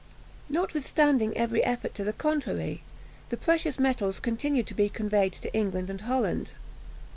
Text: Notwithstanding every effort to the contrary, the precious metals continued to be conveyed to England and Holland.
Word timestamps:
Notwithstanding 0.49 1.37
every 1.37 1.63
effort 1.63 1.93
to 1.93 2.03
the 2.03 2.11
contrary, 2.11 2.81
the 3.29 3.37
precious 3.37 3.77
metals 3.77 4.19
continued 4.19 4.65
to 4.65 4.73
be 4.73 4.89
conveyed 4.89 5.33
to 5.33 5.53
England 5.53 5.91
and 5.91 6.01
Holland. 6.01 6.53